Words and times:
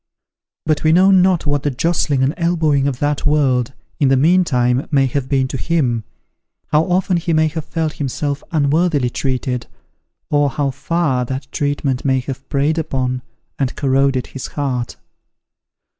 But 0.65 0.83
we 0.83 0.91
know 0.91 1.11
not 1.11 1.45
what 1.45 1.61
the 1.61 1.69
jostling 1.69 2.23
and 2.23 2.33
elbowing 2.35 2.87
of 2.87 2.97
that 2.97 3.27
world, 3.27 3.73
in 3.99 4.07
the 4.07 4.17
meantime, 4.17 4.87
may 4.89 5.05
have 5.05 5.29
been 5.29 5.47
to 5.49 5.57
him 5.57 6.05
how 6.69 6.85
often 6.85 7.17
he 7.17 7.33
may 7.33 7.47
have 7.49 7.65
felt 7.65 7.93
himself 7.93 8.41
unworthily 8.51 9.11
treated 9.11 9.67
or 10.31 10.49
how 10.49 10.71
far 10.71 11.23
that 11.25 11.45
treatment 11.51 12.03
may 12.03 12.19
have 12.21 12.49
preyed 12.49 12.79
upon 12.79 13.21
and 13.59 13.75
corroded 13.75 14.25
his 14.25 14.47
heart. 14.57 14.95